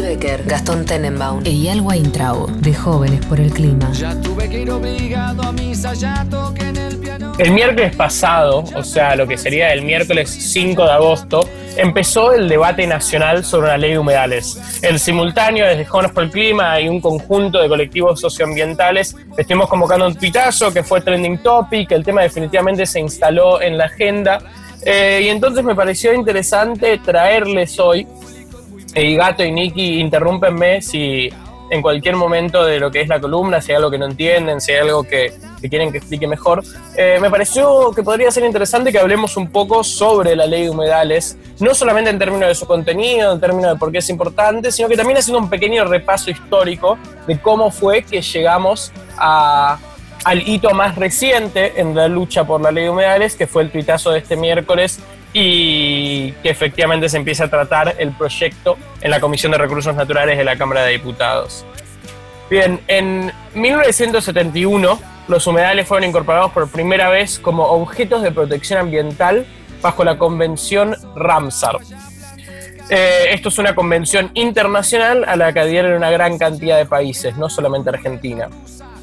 Becker, 0.00 0.44
Gastón 0.44 0.84
Tenenbaum 0.84 1.42
e 1.44 1.80
Weintraub, 1.80 2.50
de 2.50 2.74
Jóvenes 2.74 3.24
por 3.26 3.40
el 3.40 3.52
Clima. 3.52 3.92
Ya 3.92 4.20
tuve 4.20 4.48
que 4.48 4.60
ir 4.62 4.70
obligado 4.70 5.42
a 5.42 5.52
misa, 5.52 5.94
ya 5.94 6.26
toqué 6.30 6.68
en 6.68 6.76
el 6.76 6.98
piano. 6.98 7.32
El 7.38 7.52
miércoles 7.52 7.94
pasado, 7.94 8.64
o 8.74 8.82
sea, 8.82 9.16
lo 9.16 9.26
que 9.26 9.36
sería 9.36 9.72
el 9.72 9.82
miércoles 9.82 10.30
5 10.30 10.84
de 10.84 10.90
agosto, 10.90 11.48
empezó 11.76 12.32
el 12.32 12.48
debate 12.48 12.86
nacional 12.86 13.44
sobre 13.44 13.68
la 13.68 13.78
ley 13.78 13.92
de 13.92 13.98
humedales. 13.98 14.80
En 14.82 14.98
simultáneo, 14.98 15.66
desde 15.66 15.84
Jóvenes 15.84 16.12
por 16.12 16.24
el 16.24 16.30
Clima 16.30 16.80
y 16.80 16.88
un 16.88 17.00
conjunto 17.00 17.60
de 17.60 17.68
colectivos 17.68 18.20
socioambientales, 18.20 19.16
estuvimos 19.36 19.68
convocando 19.68 20.06
un 20.06 20.14
tuitazo 20.14 20.72
que 20.72 20.82
fue 20.82 21.00
trending 21.00 21.38
topic, 21.38 21.92
el 21.92 22.04
tema 22.04 22.22
definitivamente 22.22 22.86
se 22.86 23.00
instaló 23.00 23.60
en 23.60 23.78
la 23.78 23.84
agenda. 23.86 24.38
Eh, 24.86 25.22
y 25.24 25.28
entonces 25.28 25.64
me 25.64 25.74
pareció 25.74 26.12
interesante 26.12 26.98
traerles 26.98 27.78
hoy, 27.80 28.06
y 28.94 29.16
Gato 29.16 29.44
y 29.44 29.52
Nicky, 29.52 30.00
interrúmpenme 30.00 30.80
si 30.80 31.30
en 31.70 31.82
cualquier 31.82 32.14
momento 32.14 32.64
de 32.64 32.78
lo 32.78 32.90
que 32.90 33.00
es 33.00 33.08
la 33.08 33.20
columna, 33.20 33.60
si 33.60 33.72
hay 33.72 33.76
algo 33.76 33.90
que 33.90 33.98
no 33.98 34.06
entienden, 34.06 34.60
si 34.60 34.72
hay 34.72 34.78
algo 34.78 35.02
que, 35.02 35.32
quieren 35.68 35.90
que 35.90 35.98
explique 35.98 36.26
mejor. 36.26 36.62
Eh, 36.96 37.18
me 37.20 37.30
pareció 37.30 37.90
que 37.92 38.02
podría 38.02 38.30
ser 38.30 38.44
interesante 38.44 38.92
que 38.92 38.98
hablemos 38.98 39.36
un 39.36 39.50
poco 39.50 39.82
sobre 39.82 40.36
la 40.36 40.46
ley 40.46 40.64
de 40.64 40.70
humedales, 40.70 41.38
no 41.60 41.74
solamente 41.74 42.10
en 42.10 42.18
términos 42.18 42.48
de 42.48 42.54
su 42.54 42.66
contenido, 42.66 43.32
en 43.32 43.40
términos 43.40 43.72
de 43.72 43.78
por 43.78 43.90
qué 43.90 43.98
es 43.98 44.10
importante, 44.10 44.70
sino 44.70 44.88
que 44.88 44.96
también 44.96 45.18
haciendo 45.18 45.38
un 45.38 45.48
pequeño 45.48 45.84
repaso 45.84 46.30
histórico 46.30 46.98
de 47.26 47.40
cómo 47.40 47.70
fue 47.70 48.02
que 48.02 48.20
llegamos 48.20 48.92
a, 49.16 49.78
al 50.24 50.46
hito 50.46 50.70
más 50.74 50.96
reciente 50.96 51.80
en 51.80 51.94
la 51.94 52.08
lucha 52.08 52.44
por 52.44 52.60
la 52.60 52.70
ley 52.70 52.84
de 52.84 52.90
humedales, 52.90 53.36
que 53.36 53.46
fue 53.46 53.62
el 53.62 53.70
tuitazo 53.70 54.10
de 54.10 54.18
este 54.18 54.36
miércoles 54.36 55.00
y 55.34 56.30
que 56.42 56.48
efectivamente 56.48 57.08
se 57.08 57.18
empieza 57.18 57.44
a 57.44 57.48
tratar 57.48 57.96
el 57.98 58.12
proyecto 58.12 58.78
en 59.00 59.10
la 59.10 59.20
Comisión 59.20 59.52
de 59.52 59.58
Recursos 59.58 59.94
Naturales 59.94 60.38
de 60.38 60.44
la 60.44 60.56
Cámara 60.56 60.84
de 60.84 60.92
Diputados. 60.92 61.66
Bien, 62.48 62.80
en 62.86 63.32
1971 63.54 65.00
los 65.26 65.46
humedales 65.46 65.88
fueron 65.88 66.08
incorporados 66.08 66.52
por 66.52 66.68
primera 66.68 67.08
vez 67.08 67.38
como 67.38 67.64
objetos 67.64 68.22
de 68.22 68.30
protección 68.30 68.78
ambiental 68.78 69.46
bajo 69.82 70.04
la 70.04 70.18
Convención 70.18 70.96
Ramsar. 71.16 71.78
Eh, 72.90 73.26
esto 73.30 73.48
es 73.48 73.58
una 73.58 73.74
convención 73.74 74.30
internacional 74.34 75.24
a 75.26 75.36
la 75.36 75.52
que 75.52 75.60
adhieren 75.60 75.94
una 75.94 76.10
gran 76.10 76.38
cantidad 76.38 76.76
de 76.76 76.84
países, 76.84 77.36
no 77.36 77.48
solamente 77.48 77.88
Argentina. 77.88 78.48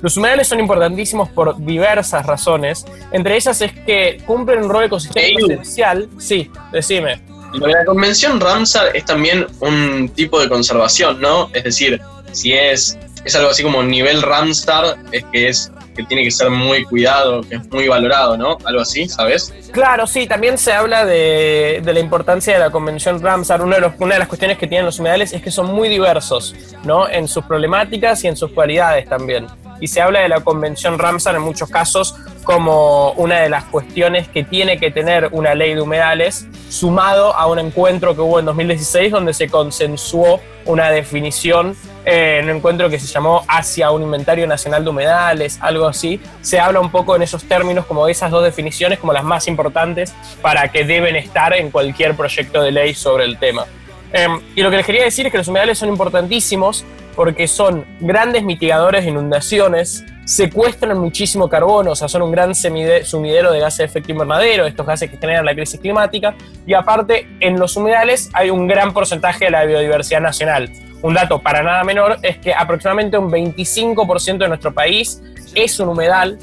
Los 0.01 0.17
humedales 0.17 0.47
son 0.47 0.59
importantísimos 0.59 1.29
por 1.29 1.57
diversas 1.63 2.25
razones. 2.25 2.85
Entre 3.11 3.35
ellas 3.35 3.61
es 3.61 3.71
que 3.71 4.21
cumplen 4.25 4.63
un 4.63 4.69
rol 4.69 4.85
ecosistémico 4.85 5.45
esencial. 5.51 6.09
Sí, 6.19 6.49
decime. 6.71 7.21
La 7.53 7.83
convención 7.85 8.39
Ramsar 8.39 8.95
es 8.95 9.03
también 9.05 9.45
un 9.59 10.09
tipo 10.15 10.39
de 10.39 10.47
conservación, 10.47 11.19
¿no? 11.19 11.49
Es 11.53 11.63
decir, 11.65 11.99
si 12.31 12.53
es, 12.53 12.97
es 13.25 13.35
algo 13.35 13.49
así 13.49 13.61
como 13.61 13.83
nivel 13.83 14.21
Ramsar, 14.21 14.95
es 15.11 15.23
que 15.31 15.49
es 15.49 15.71
que 15.93 16.03
tiene 16.05 16.23
que 16.23 16.31
ser 16.31 16.49
muy 16.49 16.85
cuidado, 16.85 17.41
que 17.41 17.55
es 17.55 17.69
muy 17.69 17.89
valorado, 17.89 18.37
¿no? 18.37 18.57
Algo 18.63 18.79
así, 18.79 19.09
¿sabes? 19.09 19.53
Claro, 19.73 20.07
sí, 20.07 20.25
también 20.25 20.57
se 20.57 20.71
habla 20.71 21.03
de, 21.05 21.81
de 21.83 21.93
la 21.93 21.99
importancia 21.99 22.53
de 22.53 22.59
la 22.59 22.69
Convención 22.69 23.21
Ramsar. 23.21 23.61
Uno 23.61 23.75
de 23.75 23.81
los- 23.81 23.93
una 23.99 24.13
de 24.15 24.19
las 24.19 24.29
cuestiones 24.29 24.57
que 24.57 24.67
tienen 24.67 24.85
los 24.85 24.97
humedales 24.99 25.33
es 25.33 25.41
que 25.41 25.51
son 25.51 25.65
muy 25.73 25.89
diversos, 25.89 26.55
¿no? 26.85 27.09
En 27.09 27.27
sus 27.27 27.43
problemáticas 27.43 28.23
y 28.23 28.29
en 28.29 28.37
sus 28.37 28.51
cualidades 28.51 29.09
también. 29.09 29.47
Y 29.81 29.87
se 29.87 29.99
habla 29.99 30.21
de 30.21 30.29
la 30.29 30.39
Convención 30.39 30.97
Ramsar 30.97 31.35
en 31.35 31.41
muchos 31.41 31.69
casos 31.69 32.15
como 32.43 33.11
una 33.13 33.39
de 33.39 33.49
las 33.49 33.65
cuestiones 33.65 34.27
que 34.29 34.43
tiene 34.43 34.79
que 34.79 34.91
tener 34.91 35.29
una 35.31 35.55
ley 35.55 35.73
de 35.73 35.81
humedales, 35.81 36.47
sumado 36.69 37.35
a 37.35 37.47
un 37.47 37.59
encuentro 37.59 38.15
que 38.15 38.21
hubo 38.21 38.39
en 38.39 38.45
2016 38.45 39.11
donde 39.11 39.33
se 39.33 39.49
consensuó 39.49 40.39
una 40.65 40.91
definición 40.91 41.75
eh, 42.05 42.37
en 42.39 42.49
un 42.49 42.57
encuentro 42.57 42.89
que 42.89 42.99
se 42.99 43.07
llamó 43.07 43.43
Hacia 43.47 43.91
un 43.91 44.03
Inventario 44.03 44.47
Nacional 44.47 44.83
de 44.83 44.89
Humedales, 44.89 45.57
algo 45.61 45.87
así. 45.87 46.19
Se 46.41 46.59
habla 46.59 46.79
un 46.79 46.91
poco 46.91 47.15
en 47.15 47.23
esos 47.23 47.43
términos 47.43 47.85
como 47.85 48.07
esas 48.07 48.31
dos 48.31 48.43
definiciones 48.43 48.99
como 48.99 49.13
las 49.13 49.23
más 49.23 49.47
importantes 49.47 50.13
para 50.41 50.67
que 50.69 50.83
deben 50.83 51.15
estar 51.15 51.53
en 51.53 51.71
cualquier 51.71 52.15
proyecto 52.15 52.61
de 52.61 52.71
ley 52.71 52.93
sobre 52.93 53.25
el 53.25 53.37
tema. 53.37 53.65
Eh, 54.13 54.27
y 54.55 54.61
lo 54.61 54.69
que 54.69 54.77
les 54.77 54.85
quería 54.85 55.03
decir 55.03 55.25
es 55.25 55.31
que 55.31 55.37
los 55.37 55.47
humedales 55.47 55.77
son 55.77 55.89
importantísimos 55.89 56.85
porque 57.21 57.47
son 57.47 57.85
grandes 57.99 58.41
mitigadores 58.41 59.03
de 59.03 59.11
inundaciones, 59.11 60.03
secuestran 60.25 60.97
muchísimo 60.97 61.47
carbono, 61.47 61.91
o 61.91 61.95
sea, 61.95 62.07
son 62.07 62.23
un 62.23 62.31
gran 62.31 62.55
sumidero 62.55 63.51
de 63.51 63.59
gases 63.59 63.77
de 63.77 63.83
efecto 63.83 64.11
invernadero, 64.11 64.65
estos 64.65 64.87
gases 64.87 65.07
que 65.07 65.17
generan 65.17 65.45
la 65.45 65.53
crisis 65.53 65.79
climática, 65.79 66.33
y 66.65 66.73
aparte 66.73 67.27
en 67.39 67.59
los 67.59 67.77
humedales 67.77 68.31
hay 68.33 68.49
un 68.49 68.65
gran 68.65 68.91
porcentaje 68.91 69.45
de 69.45 69.51
la 69.51 69.65
biodiversidad 69.65 70.19
nacional. 70.19 70.71
Un 71.03 71.13
dato 71.13 71.37
para 71.37 71.61
nada 71.61 71.83
menor 71.83 72.17
es 72.23 72.39
que 72.39 72.55
aproximadamente 72.55 73.19
un 73.19 73.29
25% 73.29 74.39
de 74.39 74.47
nuestro 74.47 74.73
país 74.73 75.21
es 75.53 75.79
un 75.79 75.89
humedal 75.89 76.39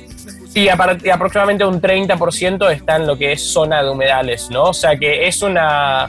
y, 0.55 0.69
aproximadamente 0.69 1.65
un 1.65 1.83
30% 1.83 2.71
está 2.71 2.95
en 2.95 3.09
lo 3.09 3.19
que 3.19 3.33
es 3.33 3.43
zona 3.43 3.83
de 3.83 3.91
humedales, 3.91 4.49
¿no? 4.49 4.67
O 4.67 4.75
sea 4.75 4.97
que 4.97 5.27
es 5.27 5.43
una, 5.43 6.09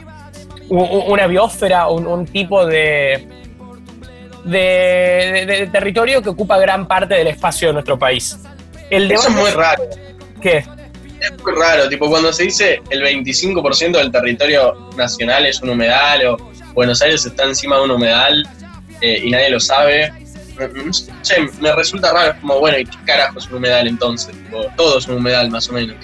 una 0.68 1.26
biosfera, 1.26 1.88
un 1.88 2.24
tipo 2.26 2.64
de, 2.64 3.40
de, 4.44 5.44
de- 5.46 5.46
de 5.46 5.66
territorio 5.68 6.22
que 6.22 6.28
ocupa 6.28 6.58
gran 6.58 6.86
parte 6.88 7.14
del 7.14 7.26
espacio 7.28 7.68
de 7.68 7.74
nuestro 7.74 7.98
país. 7.98 8.38
El 8.90 9.10
Eso 9.10 9.28
es 9.28 9.34
muy 9.34 9.50
raro. 9.50 9.84
¿Qué? 10.40 10.58
Es 11.20 11.32
muy 11.44 11.52
raro, 11.54 11.88
tipo 11.88 12.08
cuando 12.08 12.32
se 12.32 12.44
dice 12.44 12.80
el 12.88 13.02
25% 13.02 13.92
del 13.98 14.10
territorio 14.10 14.90
nacional 14.96 15.44
es 15.44 15.60
un 15.60 15.68
humedal 15.70 16.26
o 16.28 16.36
Buenos 16.72 17.02
Aires 17.02 17.26
está 17.26 17.44
encima 17.44 17.76
de 17.76 17.82
un 17.82 17.90
humedal 17.90 18.48
eh, 19.02 19.20
y 19.24 19.30
nadie 19.30 19.50
lo 19.50 19.60
sabe. 19.60 20.12
No- 20.58 20.84
no 20.84 20.92
sé, 20.92 21.36
me 21.60 21.72
resulta 21.74 22.12
raro, 22.12 22.32
es 22.32 22.38
como, 22.40 22.58
bueno, 22.60 22.78
¿y 22.78 22.84
qué 22.86 22.96
carajo 23.06 23.38
es 23.38 23.46
un 23.48 23.54
humedal 23.56 23.86
entonces? 23.86 24.34
Tipo, 24.34 24.64
todo 24.76 24.98
es 24.98 25.06
un 25.08 25.16
humedal 25.16 25.50
más 25.50 25.68
o 25.68 25.72
menos. 25.74 25.96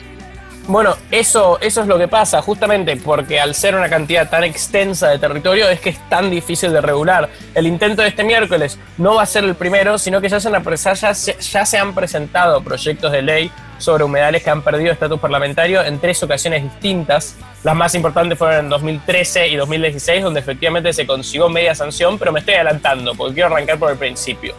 Bueno, 0.68 0.96
eso, 1.12 1.60
eso 1.60 1.82
es 1.82 1.86
lo 1.86 1.96
que 1.96 2.08
pasa, 2.08 2.42
justamente 2.42 2.96
porque 2.96 3.38
al 3.38 3.54
ser 3.54 3.76
una 3.76 3.88
cantidad 3.88 4.28
tan 4.28 4.42
extensa 4.42 5.08
de 5.10 5.20
territorio 5.20 5.68
es 5.68 5.78
que 5.78 5.90
es 5.90 6.08
tan 6.08 6.28
difícil 6.28 6.72
de 6.72 6.80
regular. 6.80 7.28
El 7.54 7.68
intento 7.68 8.02
de 8.02 8.08
este 8.08 8.24
miércoles 8.24 8.76
no 8.98 9.14
va 9.14 9.22
a 9.22 9.26
ser 9.26 9.44
el 9.44 9.54
primero, 9.54 9.96
sino 9.96 10.20
que 10.20 10.28
ya 10.28 10.40
se, 10.40 11.36
ya 11.40 11.64
se 11.64 11.78
han 11.78 11.94
presentado 11.94 12.64
proyectos 12.64 13.12
de 13.12 13.22
ley 13.22 13.52
sobre 13.78 14.02
humedales 14.02 14.42
que 14.42 14.50
han 14.50 14.62
perdido 14.62 14.90
estatus 14.92 15.20
parlamentario 15.20 15.84
en 15.84 16.00
tres 16.00 16.20
ocasiones 16.24 16.64
distintas. 16.64 17.36
Las 17.62 17.76
más 17.76 17.94
importantes 17.94 18.36
fueron 18.36 18.64
en 18.64 18.68
2013 18.68 19.46
y 19.46 19.54
2016, 19.54 20.24
donde 20.24 20.40
efectivamente 20.40 20.92
se 20.92 21.06
consiguió 21.06 21.48
media 21.48 21.76
sanción, 21.76 22.18
pero 22.18 22.32
me 22.32 22.40
estoy 22.40 22.54
adelantando 22.54 23.14
porque 23.14 23.34
quiero 23.34 23.54
arrancar 23.54 23.78
por 23.78 23.92
el 23.92 23.98
principio. 23.98 24.52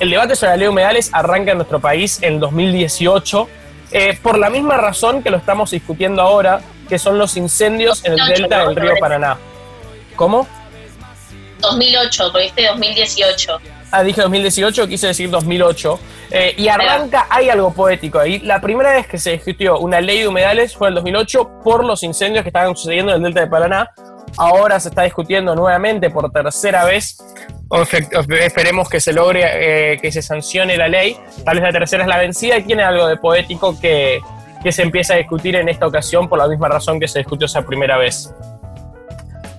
El 0.00 0.08
debate 0.08 0.36
sobre 0.36 0.52
la 0.52 0.56
ley 0.56 0.64
de 0.64 0.70
humedales 0.70 1.10
arranca 1.12 1.50
en 1.50 1.58
nuestro 1.58 1.80
país 1.80 2.18
en 2.22 2.40
2018, 2.40 3.46
eh, 3.94 4.18
por 4.20 4.38
la 4.38 4.50
misma 4.50 4.76
razón 4.76 5.22
que 5.22 5.30
lo 5.30 5.36
estamos 5.36 5.70
discutiendo 5.70 6.20
ahora, 6.20 6.60
que 6.88 6.98
son 6.98 7.16
los 7.16 7.36
incendios 7.36 8.04
en 8.04 8.14
el 8.14 8.18
2008, 8.18 8.42
delta 8.42 8.66
del 8.66 8.76
río 8.76 8.94
Paraná. 8.98 9.38
¿Cómo? 10.16 10.48
2008, 11.60 12.24
porque 12.32 12.46
este 12.46 12.66
2018. 12.66 13.60
Ah, 13.92 14.02
dije 14.02 14.20
2018, 14.20 14.88
quise 14.88 15.06
decir 15.06 15.30
2008. 15.30 16.00
Eh, 16.32 16.54
y 16.58 16.66
arranca, 16.66 17.28
hay 17.30 17.48
algo 17.48 17.72
poético 17.72 18.18
ahí. 18.18 18.40
La 18.40 18.60
primera 18.60 18.92
vez 18.92 19.06
que 19.06 19.16
se 19.16 19.30
discutió 19.30 19.78
una 19.78 20.00
ley 20.00 20.18
de 20.18 20.26
humedales 20.28 20.74
fue 20.74 20.88
en 20.88 20.94
el 20.94 20.94
2008 20.96 21.60
por 21.62 21.84
los 21.84 22.02
incendios 22.02 22.42
que 22.42 22.48
estaban 22.48 22.76
sucediendo 22.76 23.12
en 23.12 23.18
el 23.18 23.22
delta 23.22 23.42
de 23.42 23.46
Paraná. 23.46 23.90
Ahora 24.36 24.80
se 24.80 24.88
está 24.88 25.02
discutiendo 25.02 25.54
nuevamente 25.54 26.10
por 26.10 26.30
tercera 26.30 26.84
vez. 26.84 27.16
Esperemos 28.40 28.88
que 28.88 29.00
se 29.00 29.12
logre 29.12 29.92
eh, 29.92 29.98
que 30.00 30.10
se 30.10 30.22
sancione 30.22 30.76
la 30.76 30.88
ley. 30.88 31.16
Tal 31.44 31.56
vez 31.56 31.64
la 31.64 31.72
tercera 31.72 32.02
es 32.02 32.08
la 32.08 32.18
vencida 32.18 32.58
y 32.58 32.64
tiene 32.64 32.82
algo 32.82 33.06
de 33.06 33.16
poético 33.16 33.78
que, 33.80 34.20
que 34.62 34.72
se 34.72 34.82
empieza 34.82 35.14
a 35.14 35.16
discutir 35.18 35.56
en 35.56 35.68
esta 35.68 35.86
ocasión 35.86 36.28
por 36.28 36.38
la 36.38 36.48
misma 36.48 36.68
razón 36.68 36.98
que 36.98 37.06
se 37.06 37.20
discutió 37.20 37.46
esa 37.46 37.62
primera 37.62 37.96
vez. 37.96 38.34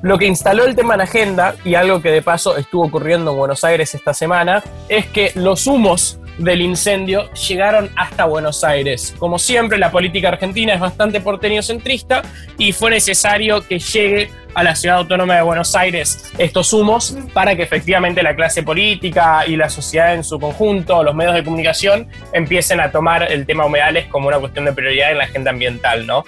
Lo 0.01 0.17
que 0.17 0.25
instaló 0.25 0.65
el 0.65 0.75
tema 0.75 0.93
en 0.93 1.01
agenda, 1.01 1.55
y 1.63 1.75
algo 1.75 2.01
que 2.01 2.11
de 2.11 2.21
paso 2.21 2.57
estuvo 2.57 2.85
ocurriendo 2.85 3.31
en 3.31 3.37
Buenos 3.37 3.63
Aires 3.63 3.95
esta 3.95 4.13
semana, 4.13 4.63
es 4.87 5.07
que 5.07 5.31
los 5.35 5.65
humos 5.65 6.19
del 6.37 6.61
incendio 6.61 7.31
llegaron 7.33 7.89
hasta 7.95 8.25
Buenos 8.25 8.63
Aires. 8.63 9.15
Como 9.17 9.39
siempre, 9.39 9.77
la 9.77 9.91
política 9.91 10.29
argentina 10.29 10.73
es 10.73 10.79
bastante 10.79 11.21
porteño-centrista 11.21 12.21
y 12.57 12.71
fue 12.71 12.91
necesario 12.91 13.61
que 13.61 13.79
llegue 13.79 14.29
a 14.53 14.63
la 14.63 14.75
ciudad 14.75 14.97
autónoma 14.97 15.35
de 15.35 15.41
Buenos 15.41 15.75
Aires 15.75 16.31
estos 16.37 16.71
humos 16.73 17.17
para 17.33 17.55
que 17.55 17.63
efectivamente 17.63 18.23
la 18.23 18.35
clase 18.35 18.63
política 18.63 19.45
y 19.45 19.57
la 19.57 19.69
sociedad 19.69 20.13
en 20.15 20.23
su 20.23 20.39
conjunto, 20.39 21.03
los 21.03 21.13
medios 21.13 21.35
de 21.35 21.43
comunicación, 21.43 22.07
empiecen 22.31 22.79
a 22.79 22.91
tomar 22.91 23.31
el 23.31 23.45
tema 23.45 23.65
humedales 23.65 24.07
como 24.07 24.29
una 24.29 24.39
cuestión 24.39 24.65
de 24.65 24.73
prioridad 24.73 25.11
en 25.11 25.17
la 25.17 25.25
agenda 25.25 25.51
ambiental, 25.51 26.07
¿no? 26.07 26.23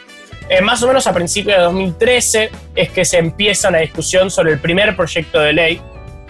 Eh, 0.50 0.62
más 0.62 0.81
o 0.83 0.88
menos 0.88 1.07
a 1.07 1.13
principios 1.13 1.57
de 1.57 1.63
2013 1.63 2.50
es 2.75 2.89
que 2.89 3.04
se 3.04 3.18
empieza 3.18 3.68
una 3.68 3.80
discusión 3.80 4.31
sobre 4.31 4.54
el 4.54 4.59
primer 4.59 4.95
proyecto 4.95 5.42
de 5.42 5.51
ley 5.51 5.81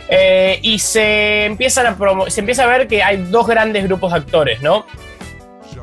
eh, 0.10 0.60
y 0.62 0.80
se, 0.80 1.46
empiezan 1.46 1.88
a 1.88 2.30
se 2.30 2.40
empieza 2.40 2.64
a 2.64 2.68
ver 2.68 2.88
que 2.88 3.04
hay 3.04 3.18
dos 3.30 3.48
grandes 3.48 3.84
grupos 3.84 4.14
de 4.14 4.20
actores, 4.20 4.62
¿no? 4.62 4.86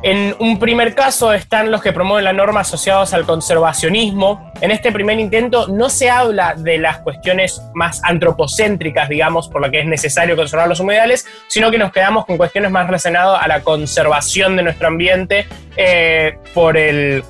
En 0.04 0.36
un 0.38 0.58
primer 0.58 0.94
caso 0.94 1.32
están 1.32 1.70
los 1.70 1.80
que 1.80 1.90
promueven 1.90 2.24
las 2.24 2.34
normas 2.34 2.68
asociadas 2.68 3.14
al 3.14 3.24
conservacionismo. 3.24 4.52
En 4.60 4.70
este 4.70 4.92
primer 4.92 5.18
intento 5.18 5.66
no 5.68 5.88
se 5.88 6.10
habla 6.10 6.54
de 6.54 6.76
las 6.76 6.98
cuestiones 6.98 7.62
más 7.72 8.02
antropocéntricas, 8.04 9.08
digamos, 9.08 9.48
por 9.48 9.62
lo 9.62 9.70
que 9.70 9.80
es 9.80 9.86
necesario 9.86 10.36
conservar 10.36 10.68
los 10.68 10.80
humedales, 10.80 11.26
sino 11.48 11.70
que 11.70 11.78
nos 11.78 11.90
quedamos 11.90 12.26
con 12.26 12.36
cuestiones 12.36 12.70
más 12.70 12.84
relacionadas 12.84 13.42
a 13.42 13.48
la 13.48 13.62
conservación 13.62 14.56
de 14.56 14.64
nuestro 14.64 14.88
ambiente 14.88 15.46
eh, 15.74 16.36
por 16.52 16.76
el 16.76 17.24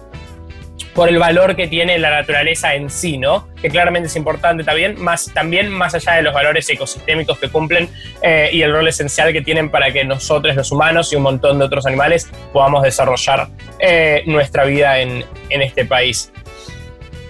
por 0.95 1.09
el 1.09 1.19
valor 1.19 1.57
que 1.57 1.67
tiene 1.67 1.99
la 1.99 2.11
naturaleza 2.11 2.75
en 2.75 2.89
sí, 2.89 3.19
¿no? 3.19 3.49
Que 3.61 3.69
claramente 3.69 4.07
es 4.07 4.17
importante 4.17 4.65
también, 4.65 5.01
más, 5.01 5.31
también 5.35 5.69
más 5.69 5.95
allá 5.95 6.15
de 6.15 6.23
los 6.23 6.33
valores 6.33 6.69
ecosistémicos 6.71 7.39
que 7.39 7.49
cumplen 7.49 7.89
eh, 8.23 8.51
y 8.53 8.63
el 8.63 8.73
rol 8.73 8.87
esencial 8.87 9.33
que 9.33 9.43
tienen 9.43 9.71
para 9.71 9.93
que 9.93 10.05
nosotros, 10.05 10.55
los 10.55 10.71
humanos 10.71 11.13
y 11.13 11.17
un 11.17 11.23
montón 11.23 11.59
de 11.59 11.65
otros 11.65 11.85
animales, 11.87 12.31
podamos 12.53 12.83
desarrollar 12.83 13.49
eh, 13.81 14.23
nuestra 14.27 14.65
vida 14.65 15.01
en, 15.01 15.25
en 15.51 15.63
este 15.63 15.85
país. 15.85 16.33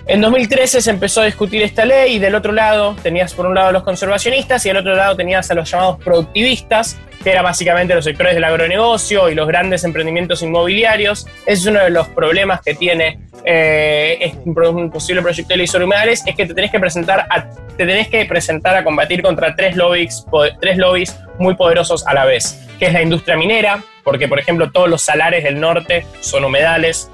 En 0.07 0.21
2013 0.21 0.83
se 0.83 0.91
empezó 0.91 1.23
a 1.23 1.25
discutir 1.25 1.63
esta 1.63 1.87
ley 1.87 2.17
y 2.17 2.19
del 2.19 2.35
otro 2.35 2.53
lado 2.53 2.95
tenías 3.03 3.33
por 3.33 3.47
un 3.47 3.55
lado 3.55 3.69
a 3.69 3.73
los 3.73 3.85
conservacionistas 3.85 4.65
y 4.67 4.69
del 4.69 4.77
otro 4.77 4.95
lado 4.95 5.17
tenías 5.17 5.51
a 5.51 5.55
los 5.55 5.71
llamados 5.71 5.99
productivistas, 6.05 6.99
que 7.23 7.31
eran 7.31 7.43
básicamente 7.43 7.95
los 7.95 8.05
sectores 8.05 8.35
del 8.35 8.45
agronegocio 8.45 9.31
y 9.31 9.35
los 9.35 9.49
grandes 9.49 9.83
emprendimientos 9.83 10.43
inmobiliarios. 10.43 11.27
Ese 11.47 11.53
es 11.53 11.67
uno 11.67 11.83
de 11.83 11.89
los 11.89 12.07
problemas 12.09 12.61
que 12.61 12.75
tiene 12.75 13.19
eh, 13.47 14.35
un 14.45 14.91
posible 14.91 15.23
proyecto 15.23 15.55
de 15.55 15.57
ley 15.57 15.67
sobre 15.67 15.87
humedales, 15.87 16.23
es 16.27 16.37
que 16.37 16.45
te 16.45 16.53
tenés 16.53 16.71
que 16.71 16.81
presentar 16.81 17.27
a, 17.31 17.49
te 17.51 17.87
tenés 17.87 18.09
que 18.09 18.27
presentar 18.27 18.77
a 18.77 18.85
combatir 18.85 19.23
contra 19.23 19.57
tres 19.57 19.75
lobbies, 19.75 20.27
tres 20.61 20.77
lobbies 20.77 21.17
muy 21.39 21.55
poderosos 21.55 22.07
a 22.07 22.13
la 22.13 22.27
vez, 22.27 22.61
que 22.79 22.87
es 22.87 22.93
la 22.93 23.01
industria 23.01 23.39
minera, 23.39 23.83
porque 24.03 24.29
por 24.29 24.39
ejemplo 24.39 24.71
todos 24.71 24.89
los 24.89 25.01
salares 25.01 25.45
del 25.45 25.59
norte 25.59 26.07
son 26.21 26.45
humedales, 26.45 27.11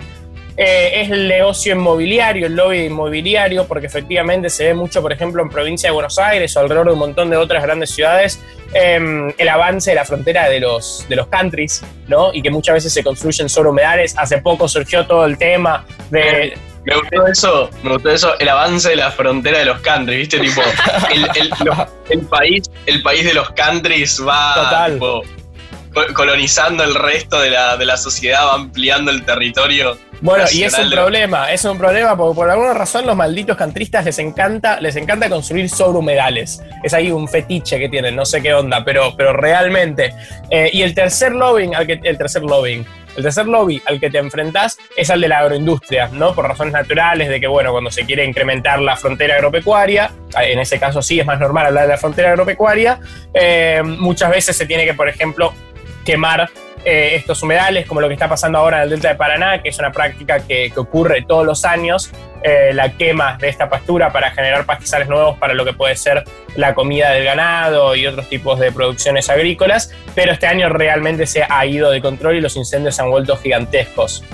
eh, 0.63 1.01
es 1.01 1.11
el 1.11 1.27
negocio 1.27 1.73
inmobiliario, 1.73 2.47
el 2.47 2.55
lobby 2.55 2.81
inmobiliario, 2.81 3.67
porque 3.67 3.87
efectivamente 3.87 4.51
se 4.51 4.65
ve 4.65 4.75
mucho, 4.75 5.01
por 5.01 5.11
ejemplo, 5.11 5.43
en 5.43 5.49
provincia 5.49 5.89
de 5.89 5.95
Buenos 5.95 6.19
Aires 6.19 6.55
o 6.55 6.61
alrededor 6.61 6.89
de 6.89 6.93
un 6.93 6.99
montón 6.99 7.31
de 7.31 7.39
otras 7.39 7.63
grandes 7.63 7.93
ciudades, 7.93 8.39
em, 8.75 9.33
el 9.39 9.49
avance 9.49 9.93
de 9.93 9.95
la 9.95 10.05
frontera 10.05 10.51
de 10.51 10.61
los, 10.61 11.07
de 11.09 11.17
los 11.17 11.29
countries, 11.29 11.83
¿no? 12.09 12.35
Y 12.35 12.43
que 12.43 12.51
muchas 12.51 12.75
veces 12.75 12.93
se 12.93 13.03
construyen 13.03 13.49
sobre 13.49 13.71
humedales. 13.71 14.15
Hace 14.19 14.37
poco 14.43 14.69
surgió 14.69 15.07
todo 15.07 15.25
el 15.25 15.39
tema 15.39 15.87
de... 16.11 16.53
Me 16.85 16.95
gustó 16.95 17.27
eso, 17.27 17.71
me 17.83 17.93
gustó 17.93 18.11
eso, 18.11 18.39
el 18.39 18.49
avance 18.51 18.91
de 18.91 18.97
la 18.97 19.11
frontera 19.11 19.61
de 19.61 19.65
los 19.65 19.81
countries, 19.81 20.19
¿viste? 20.19 20.41
Tipo, 20.41 20.61
el, 22.11 22.21
país, 22.27 22.71
el 22.85 23.03
país 23.03 23.25
de 23.25 23.33
los 23.33 23.49
countries 23.53 24.21
va 24.23 24.91
colonizando 26.13 26.85
el 26.85 26.95
resto 26.95 27.41
de 27.41 27.49
la, 27.49 27.79
de 27.79 27.87
la 27.87 27.97
sociedad, 27.97 28.45
va 28.47 28.55
ampliando 28.57 29.11
el 29.11 29.25
territorio 29.25 29.97
bueno, 30.21 30.45
y 30.53 30.65
es 30.65 30.79
un 30.79 30.91
problema, 30.91 31.53
es 31.53 31.65
un 31.65 31.79
problema 31.79 32.17
porque 32.17 32.35
por 32.35 32.51
alguna 32.51 32.75
razón 32.75 33.07
los 33.07 33.17
malditos 33.17 33.57
cantristas 33.57 34.05
les 34.05 34.19
encanta, 34.19 34.81
les 34.81 34.97
encanta 34.97 35.29
construir 35.29 35.69
sobre 35.69 35.99
humedales. 35.99 36.63
Es 36.83 36.95
ahí 36.95 37.11
un 37.11 37.29
fetiche 37.29 37.79
que 37.79 37.89
tienen, 37.89 38.17
no 38.17 38.25
sé 38.25 38.43
qué 38.43 38.53
onda, 38.55 38.85
pero, 38.85 39.15
pero 39.17 39.33
realmente. 39.33 40.15
Eh, 40.51 40.71
y 40.73 40.83
el 40.83 40.95
tercer 40.95 41.33
lobbying, 41.33 41.75
al 41.75 41.87
que, 41.87 42.01
el 42.03 42.19
tercer 42.19 42.43
lobbying, 42.43 42.85
el 43.17 43.23
tercer 43.23 43.47
lobby 43.47 43.83
al 43.87 43.99
que 43.99 44.11
te 44.11 44.19
enfrentás 44.19 44.79
es 44.97 45.11
al 45.11 45.21
de 45.21 45.29
la 45.29 45.41
agroindustria, 45.41 46.09
¿no? 46.13 46.35
Por 46.35 46.47
razones 46.47 46.73
naturales 46.73 47.29
de 47.29 47.41
que, 47.41 47.47
bueno, 47.47 47.73
cuando 47.73 47.91
se 47.91 48.05
quiere 48.05 48.25
incrementar 48.25 48.81
la 48.81 48.97
frontera 48.97 49.35
agropecuaria, 49.35 50.13
en 50.41 50.59
ese 50.59 50.79
caso 50.79 51.03
sí 51.03 51.19
es 51.19 51.27
más 51.27 51.41
normal 51.41 51.67
hablar 51.67 51.85
de 51.85 51.91
la 51.91 51.99
frontera 51.99 52.31
agropecuaria, 52.31 53.01
eh, 53.35 53.83
muchas 53.85 54.31
veces 54.31 54.57
se 54.57 54.67
tiene 54.67 54.85
que, 54.85 54.95
por 54.95 55.09
ejemplo, 55.09 55.53
quemar 56.05 56.49
eh, 56.85 57.15
estos 57.15 57.43
humedales, 57.43 57.87
como 57.87 58.01
lo 58.01 58.09
que 58.09 58.15
está 58.15 58.29
pasando 58.29 58.59
ahora 58.59 58.79
en 58.79 58.83
el 58.85 58.91
Delta 58.91 59.09
de 59.09 59.15
Paraná, 59.17 59.63
que 59.63 59.69
es 59.69 59.79
una 59.79 59.93
práctica 59.93 60.41
que, 60.41 60.73
ocurre 60.77 61.23
todos 61.29 61.45
los 61.45 61.65
años, 61.65 62.11
eh, 62.43 62.71
la 62.73 62.93
quema 62.93 63.37
de 63.39 63.49
esta 63.49 63.69
pastura 63.69 64.13
para 64.13 64.31
generar 64.31 64.65
pastizales 64.65 65.09
nuevos 65.09 65.37
para 65.39 65.53
lo 65.53 65.65
que 65.65 65.75
puede 65.75 65.95
ser 65.95 66.25
la 66.57 66.75
comida 66.75 67.11
del 67.11 67.25
ganado 67.25 67.95
y 67.95 68.07
otros 68.07 68.29
tipos 68.29 68.59
de 68.59 68.73
producciones 68.73 69.29
agrícolas, 69.29 69.93
pero 70.15 70.33
este 70.33 70.47
año 70.47 70.71
realmente 70.71 71.27
se 71.27 71.45
ha 71.47 71.67
ido 71.67 71.91
de 71.91 72.01
control 72.01 72.37
y 72.37 72.41
los 72.41 72.57
incendios 72.57 72.97
se 72.97 73.03
han 73.03 73.11
vuelto 73.11 73.37
gigantescos. 73.37 74.25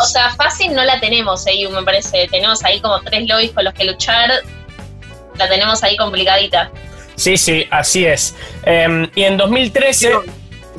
O 0.00 0.04
sea, 0.04 0.30
fácil 0.34 0.74
no 0.74 0.84
la 0.84 1.00
tenemos 1.00 1.46
ahí, 1.46 1.66
me 1.68 1.82
parece. 1.82 2.28
Tenemos 2.30 2.64
ahí 2.64 2.80
como 2.80 3.00
tres 3.00 3.26
lobbies 3.28 3.52
con 3.52 3.64
los 3.64 3.74
que 3.74 3.84
luchar. 3.84 4.30
La 5.36 5.48
tenemos 5.48 5.82
ahí 5.82 5.96
complicadita. 5.96 6.70
Sí, 7.16 7.36
sí, 7.36 7.66
así 7.70 8.06
es. 8.06 8.36
Em, 8.64 9.08
y 9.14 9.24
en 9.24 9.36
2013... 9.36 10.12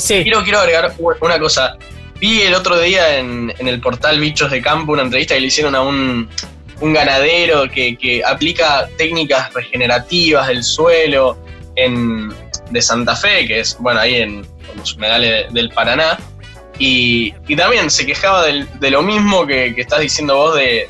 Quiero, 0.07 0.43
quiero 0.43 0.59
agregar 0.59 0.93
una 0.97 1.39
cosa. 1.39 1.77
Vi 2.19 2.41
el 2.41 2.53
otro 2.53 2.79
día 2.79 3.17
en, 3.17 3.53
el 3.59 3.81
portal 3.81 4.19
Bichos 4.19 4.51
de 4.51 4.61
Campo 4.61 4.93
una 4.93 5.03
entrevista 5.03 5.35
que 5.35 5.41
le 5.41 5.47
hicieron 5.47 5.75
a 5.75 5.81
un, 5.81 6.29
ganadero 6.81 7.69
que, 7.69 8.21
aplica 8.25 8.87
técnicas 8.97 9.53
regenerativas 9.53 10.47
del 10.47 10.63
suelo 10.63 11.37
en, 11.75 12.33
de 12.71 12.81
Santa 12.81 13.15
Fe, 13.15 13.45
que 13.45 13.59
es, 13.59 13.77
bueno, 13.79 13.99
ahí 13.99 14.15
en, 14.15 14.47
los 14.75 14.95
humedales 14.95 15.51
del 15.53 15.69
Paraná. 15.69 16.17
Y, 16.77 17.31
también 17.57 17.89
se 17.89 18.05
quejaba 18.05 18.45
de 18.45 18.91
lo 18.91 19.01
mismo 19.01 19.45
que, 19.45 19.73
estás 19.77 19.99
diciendo 19.99 20.35
vos 20.35 20.55
de, 20.55 20.89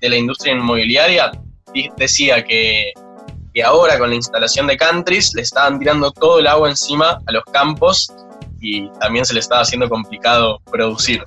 la 0.00 0.16
industria 0.16 0.54
inmobiliaria. 0.54 1.30
decía 1.96 2.42
que, 2.44 2.92
que 3.54 3.62
ahora 3.62 3.98
con 3.98 4.10
la 4.10 4.16
instalación 4.16 4.66
de 4.66 4.76
countries 4.76 5.32
le 5.34 5.42
estaban 5.42 5.78
tirando 5.78 6.10
todo 6.10 6.40
el 6.40 6.46
agua 6.48 6.68
encima 6.68 7.20
a 7.26 7.32
los 7.32 7.44
campos 7.52 8.12
y 8.60 8.88
también 9.00 9.24
se 9.24 9.34
le 9.34 9.40
estaba 9.40 9.62
haciendo 9.62 9.88
complicado 9.88 10.60
producir. 10.70 11.22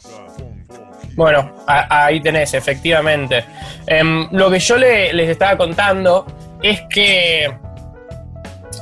Bueno, 1.16 1.52
ahí 1.68 2.22
tenés, 2.22 2.54
efectivamente. 2.54 3.44
Em, 3.86 4.28
lo 4.32 4.50
que 4.50 4.60
yo 4.60 4.78
les 4.78 5.30
estaba 5.30 5.58
contando 5.58 6.26
es 6.62 6.82
que, 6.90 7.52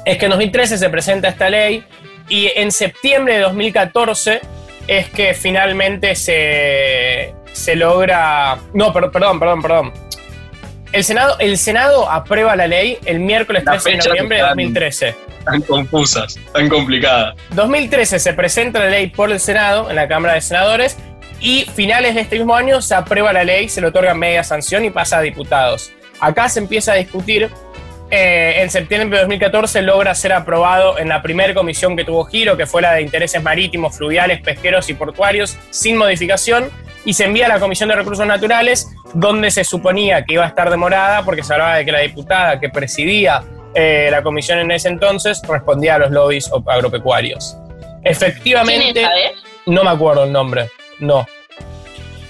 es 0.06 0.18
que 0.18 0.26
en 0.26 0.32
2013 0.32 0.78
se 0.78 0.90
presenta 0.90 1.30
esta 1.30 1.50
ley 1.50 1.84
y 2.28 2.52
en 2.56 2.72
septiembre 2.72 3.36
de 3.36 3.40
2014 3.42 4.42
es 4.88 5.10
que 5.10 5.34
finalmente 5.34 6.16
se, 6.16 7.34
se 7.52 7.76
logra... 7.76 8.58
No, 8.74 8.94
perdón, 8.94 9.40
perdón, 9.40 9.62
perdón. 9.62 9.94
El 10.92 11.04
Senado, 11.04 11.38
el 11.40 11.58
Senado 11.58 12.10
aprueba 12.10 12.56
la 12.56 12.68
ley 12.68 12.98
el 13.06 13.20
miércoles 13.20 13.64
13 13.64 13.92
de 13.92 13.98
noviembre 13.98 14.38
de 14.38 14.44
2013 14.44 15.29
tan 15.50 15.62
confusas, 15.62 16.40
tan 16.54 16.70
complicadas. 16.70 17.36
2013 17.52 18.20
se 18.20 18.34
presenta 18.34 18.80
la 18.80 18.90
ley 18.90 19.08
por 19.08 19.32
el 19.32 19.40
Senado, 19.40 19.90
en 19.90 19.96
la 19.96 20.08
Cámara 20.08 20.36
de 20.36 20.42
Senadores, 20.42 20.98
y 21.42 21.66
finales 21.74 22.16
de 22.16 22.22
este 22.22 22.38
mismo 22.38 22.56
año 22.56 22.82
se 22.82 22.96
aprueba 22.96 23.32
la 23.32 23.44
ley, 23.44 23.70
se 23.70 23.82
le 23.82 23.88
otorga 23.88 24.14
media 24.14 24.44
sanción 24.44 24.84
y 24.86 24.90
pasa 24.90 25.20
a 25.20 25.22
diputados. 25.22 25.92
Acá 26.20 26.50
se 26.50 26.60
empieza 26.60 26.94
a 26.94 26.96
discutir. 26.96 27.50
Eh, 28.12 28.62
en 28.62 28.72
septiembre 28.72 29.18
de 29.18 29.24
2014 29.24 29.84
logra 29.84 30.16
ser 30.16 30.34
aprobado 30.34 30.98
en 30.98 31.10
la 31.10 31.22
primera 31.22 31.54
comisión 31.54 31.96
que 31.96 32.04
tuvo 32.04 32.26
giro, 32.26 32.58
que 32.58 32.66
fue 32.66 32.82
la 32.82 32.94
de 32.94 33.04
intereses 33.04 33.42
marítimos, 33.42 33.96
fluviales, 33.96 34.42
pesqueros 34.42 34.90
y 34.90 34.96
portuarios, 34.96 35.58
sin 35.70 35.96
modificación, 35.96 36.72
y 37.06 37.14
se 37.14 37.26
envía 37.26 37.46
a 37.46 37.50
la 37.50 37.60
Comisión 37.60 37.88
de 37.88 37.96
Recursos 37.96 38.26
Naturales, 38.26 38.90
donde 39.14 39.52
se 39.52 39.64
suponía 39.64 40.26
que 40.26 40.34
iba 40.34 40.44
a 40.44 40.48
estar 40.48 40.70
demorada, 40.70 41.24
porque 41.24 41.44
se 41.44 41.54
hablaba 41.54 41.78
de 41.78 41.86
que 41.86 41.92
la 41.92 42.00
diputada 42.00 42.60
que 42.60 42.70
presidía 42.70 43.44
eh, 43.74 44.10
la 44.12 44.24
comisión 44.24 44.60
en 44.60 44.72
ese 44.72 44.90
entonces 44.90 45.42
respondía 45.48 45.96
a 45.96 46.00
los 46.00 46.12
lobbies 46.12 46.50
agropecuarios. 46.68 47.58
Efectivamente, 48.04 49.06
no 49.66 49.84
me 49.84 49.90
acuerdo 49.90 50.24
el 50.24 50.32
nombre, 50.32 50.70
no. 51.00 51.28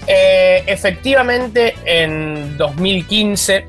Eh, 0.06 0.64
efectivamente, 0.66 1.74
en 1.84 2.56
2015 2.56 3.66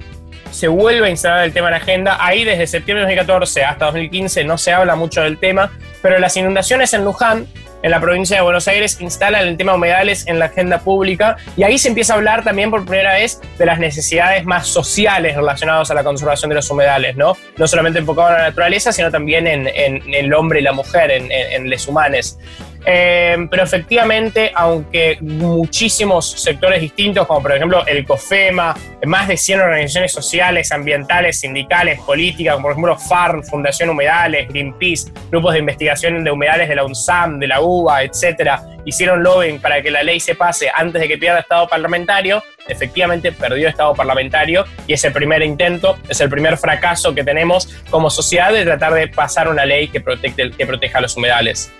se 0.49 0.67
vuelve 0.67 1.07
a 1.07 1.09
instalar 1.09 1.45
el 1.45 1.53
tema 1.53 1.67
en 1.67 1.71
la 1.71 1.77
agenda. 1.77 2.17
Ahí 2.19 2.43
desde 2.43 2.67
septiembre 2.67 3.05
de 3.05 3.15
2014 3.15 3.63
hasta 3.63 3.85
2015 3.85 4.43
no 4.43 4.57
se 4.57 4.73
habla 4.73 4.95
mucho 4.95 5.21
del 5.21 5.37
tema, 5.37 5.71
pero 6.01 6.19
las 6.19 6.35
inundaciones 6.37 6.93
en 6.93 7.05
Luján 7.05 7.47
en 7.83 7.91
la 7.91 7.99
provincia 7.99 8.35
de 8.35 8.41
Buenos 8.41 8.67
Aires 8.67 8.99
instalan 8.99 9.47
el 9.47 9.57
tema 9.57 9.73
humedales 9.73 10.27
en 10.27 10.39
la 10.39 10.45
agenda 10.45 10.79
pública 10.79 11.37
y 11.57 11.63
ahí 11.63 11.77
se 11.77 11.89
empieza 11.89 12.13
a 12.13 12.17
hablar 12.17 12.43
también 12.43 12.69
por 12.69 12.85
primera 12.85 13.13
vez 13.13 13.39
de 13.57 13.65
las 13.65 13.79
necesidades 13.79 14.45
más 14.45 14.67
sociales 14.67 15.35
relacionadas 15.35 15.89
a 15.91 15.93
la 15.93 16.03
conservación 16.03 16.49
de 16.49 16.55
los 16.55 16.69
humedales, 16.69 17.15
¿no? 17.15 17.35
No 17.57 17.67
solamente 17.67 17.99
enfocado 17.99 18.29
en 18.29 18.35
la 18.35 18.43
naturaleza, 18.49 18.91
sino 18.91 19.11
también 19.11 19.47
en, 19.47 19.67
el 19.67 20.33
hombre 20.33 20.59
y 20.59 20.63
la 20.63 20.73
mujer, 20.73 21.11
en, 21.11 21.31
en, 21.31 21.69
les 21.69 21.87
humanes. 21.87 22.37
Eh, 22.85 23.47
pero 23.49 23.63
efectivamente, 23.63 24.51
aunque 24.55 25.17
muchísimos 25.21 26.31
sectores 26.31 26.81
distintos, 26.81 27.27
como 27.27 27.41
por 27.41 27.55
ejemplo 27.55 27.85
el 27.85 28.05
COFEMA, 28.05 28.75
más 29.05 29.27
de 29.27 29.37
100 29.37 29.59
organizaciones 29.61 30.11
sociales, 30.11 30.71
ambientales, 30.71 31.39
sindicales, 31.39 31.99
políticas, 31.99 32.55
como 32.55 32.63
por 32.63 32.71
ejemplo 32.71 32.97
FARN, 32.97 33.43
Fundación 33.43 33.89
Humedales, 33.89 34.47
Greenpeace, 34.47 35.11
grupos 35.29 35.53
de 35.53 35.59
investigación 35.59 36.23
de 36.23 36.31
humedales 36.31 36.69
de 36.69 36.75
la 36.75 36.83
UNSAM, 36.83 37.39
de 37.39 37.47
la 37.47 37.61
UBA, 37.61 38.03
etcétera, 38.03 38.63
hicieron 38.85 39.23
lobbying 39.23 39.59
para 39.59 39.81
que 39.81 39.91
la 39.91 40.03
ley 40.03 40.19
se 40.19 40.35
pase 40.35 40.69
antes 40.73 41.01
de 41.01 41.07
que 41.07 41.17
pierda 41.17 41.39
estado 41.39 41.67
parlamentario, 41.67 42.43
efectivamente 42.67 43.31
perdió 43.31 43.67
estado 43.67 43.93
parlamentario 43.93 44.65
y 44.87 44.93
es 44.93 45.03
el 45.03 45.13
primer 45.13 45.43
intento, 45.43 45.97
es 46.09 46.19
el 46.21 46.29
primer 46.29 46.57
fracaso 46.57 47.13
que 47.13 47.23
tenemos 47.23 47.67
como 47.89 48.09
sociedad 48.09 48.51
de 48.51 48.63
tratar 48.63 48.93
de 48.93 49.07
pasar 49.07 49.47
una 49.47 49.65
ley 49.65 49.87
que, 49.87 50.01
protege, 50.01 50.51
que 50.51 50.65
proteja 50.65 51.01
los 51.01 51.15
humedales. 51.15 51.71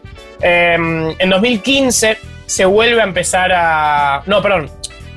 Em, 0.42 1.12
en 1.20 1.30
2015 1.30 2.18
se 2.46 2.66
vuelve 2.66 3.02
a 3.02 3.04
empezar 3.06 3.52
a... 3.54 4.24
No, 4.26 4.42
perdón, 4.42 4.70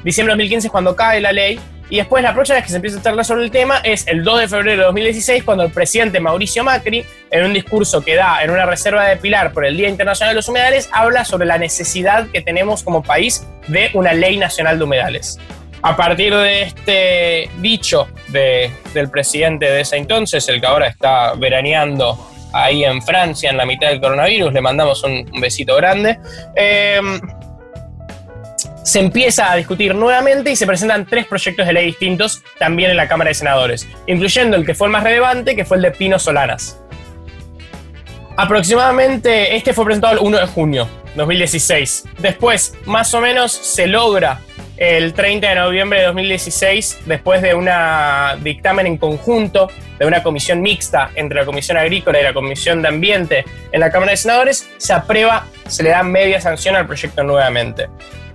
diciembre 0.04 0.32
de 0.32 0.36
2015 0.36 0.66
es 0.68 0.70
cuando 0.72 0.94
cae 0.94 1.20
la 1.20 1.32
ley. 1.32 1.58
Y 1.90 1.96
después 1.98 2.22
la 2.22 2.32
próxima 2.32 2.56
vez 2.56 2.64
que 2.64 2.70
se 2.70 2.76
empieza 2.76 2.98
a 2.98 3.02
charlar 3.02 3.24
sobre 3.26 3.44
el 3.44 3.50
tema 3.50 3.78
es 3.84 4.06
el 4.08 4.24
2 4.24 4.40
de 4.40 4.48
febrero 4.48 4.78
de 4.78 4.84
2016, 4.86 5.44
cuando 5.44 5.64
el 5.64 5.70
presidente 5.70 6.18
Mauricio 6.18 6.64
Macri, 6.64 7.04
en 7.30 7.44
un 7.44 7.52
discurso 7.52 8.00
que 8.02 8.14
da 8.16 8.42
en 8.42 8.50
una 8.50 8.64
reserva 8.64 9.04
de 9.06 9.16
Pilar 9.18 9.52
por 9.52 9.66
el 9.66 9.76
Día 9.76 9.88
Internacional 9.90 10.32
de 10.32 10.36
los 10.36 10.48
Humedales, 10.48 10.88
habla 10.92 11.26
sobre 11.26 11.46
la 11.46 11.58
necesidad 11.58 12.26
que 12.32 12.40
tenemos 12.40 12.82
como 12.82 13.02
país 13.02 13.46
de 13.68 13.90
una 13.92 14.14
ley 14.14 14.38
nacional 14.38 14.78
de 14.78 14.84
humedales. 14.84 15.38
A 15.82 15.94
partir 15.94 16.34
de 16.34 16.62
este 16.62 17.50
dicho 17.58 18.08
de- 18.28 18.70
del 18.94 19.10
presidente 19.10 19.66
de 19.70 19.82
ese 19.82 19.96
entonces, 19.98 20.48
el 20.48 20.60
que 20.62 20.66
ahora 20.66 20.86
está 20.88 21.34
veraneando 21.34 22.18
ahí 22.54 22.84
en 22.84 23.02
Francia 23.02 23.50
en 23.50 23.56
la 23.56 23.66
mitad 23.66 23.88
del 23.88 24.00
coronavirus, 24.00 24.52
le 24.52 24.60
mandamos 24.60 25.02
un, 25.04 25.24
besito 25.40 25.76
grande. 25.76 26.18
eh, 26.56 27.00
se 28.84 29.00
empieza 29.00 29.50
a 29.50 29.56
discutir 29.56 29.94
nuevamente 29.94 30.50
y 30.50 30.56
se 30.56 30.66
presentan 30.66 31.06
tres 31.06 31.26
proyectos 31.26 31.66
de 31.66 31.72
ley 31.72 31.86
distintos 31.86 32.42
también 32.58 32.90
en 32.90 32.98
la 32.98 33.08
Cámara 33.08 33.28
de 33.28 33.34
Senadores, 33.34 33.88
incluyendo 34.06 34.58
el 34.58 34.66
que 34.66 34.74
fue 34.74 34.88
el 34.88 34.92
más 34.92 35.02
relevante, 35.02 35.56
que 35.56 35.64
fue 35.64 35.78
el 35.78 35.82
de 35.82 35.90
Pino 35.90 36.18
Solanas. 36.18 36.78
Aproximadamente, 38.36 39.56
este 39.56 39.72
fue 39.72 39.86
presentado 39.86 40.14
el 40.14 40.18
1 40.20 40.38
de 40.38 40.46
junio 40.46 40.88
2016. 41.16 42.04
Después, 42.18 42.74
más 42.84 43.14
o 43.14 43.20
menos, 43.22 43.52
se 43.52 43.86
logra 43.86 44.40
el 44.76 45.14
30 45.14 45.48
de 45.48 45.54
noviembre 45.54 46.00
de 46.00 46.06
2016, 46.06 47.00
después 47.06 47.40
de 47.40 47.54
un 47.54 47.68
dictamen 48.42 48.86
en 48.86 48.98
conjunto 48.98 49.68
de 49.98 50.06
una 50.06 50.22
comisión 50.22 50.60
mixta 50.62 51.10
entre 51.14 51.40
la 51.40 51.44
Comisión 51.44 51.76
Agrícola 51.76 52.20
y 52.20 52.22
la 52.22 52.32
Comisión 52.32 52.82
de 52.82 52.88
Ambiente 52.88 53.44
en 53.72 53.80
la 53.80 53.90
Cámara 53.90 54.12
de 54.12 54.16
Senadores, 54.16 54.70
se 54.76 54.92
aprueba, 54.92 55.46
se 55.66 55.82
le 55.82 55.90
da 55.90 56.02
media 56.02 56.40
sanción 56.40 56.76
al 56.76 56.86
proyecto 56.86 57.22
nuevamente. 57.22 57.88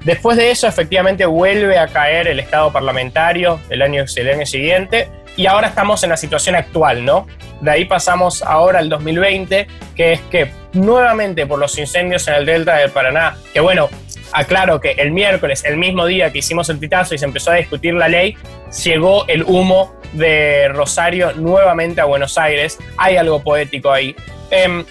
Después 0.04 0.38
de 0.38 0.51
eso, 0.51 0.68
efectivamente, 0.68 1.25
vuelve 1.25 1.78
a 1.78 1.88
caer 1.88 2.28
el 2.28 2.39
estado 2.39 2.72
parlamentario 2.72 3.60
el 3.70 3.82
año, 3.82 4.08
siguiente 4.08 5.10
y 5.36 5.46
ahora 5.46 5.68
estamos 5.68 6.04
en 6.04 6.10
la 6.10 6.18
situación 6.18 6.56
actual, 6.56 7.04
¿no? 7.04 7.28
De 7.62 7.72
ahí 7.72 7.86
pasamos 7.86 8.42
ahora 8.42 8.80
al 8.80 8.89
2020, 8.89 9.68
que 9.96 10.13
es 10.13 10.22
que 10.32 10.51
nuevamente 10.74 11.46
por 11.46 11.60
los 11.60 11.78
incendios 11.78 12.28
en 12.28 12.36
el 12.36 12.46
delta 12.46 12.75
del 12.75 12.92
Paraná, 12.92 13.38
que 13.54 13.60
bueno, 13.60 13.89
aclaro 14.32 14.80
que 14.80 14.92
el 14.92 15.12
miércoles, 15.12 15.64
el 15.66 15.78
mismo 15.78 16.06
día 16.06 16.32
que 16.32 16.40
hicimos 16.40 16.70
el 16.70 16.80
titazo 16.80 17.16
y 17.16 17.18
se 17.18 17.26
empezó 17.26 17.52
a 17.52 17.56
discutir 17.56 17.94
la 17.94 18.08
ley, 18.08 18.36
llegó 18.84 19.28
el 19.28 19.44
humo 19.44 19.96
de 20.14 20.70
Rosario 20.70 21.34
nuevamente 21.34 22.02
a 22.02 22.06
Buenos 22.06 22.38
Aires. 22.38 22.78
Hay 22.98 23.18
algo 23.18 23.42
poético 23.44 23.92
ahí. 23.92 24.16
Em, 24.52 24.84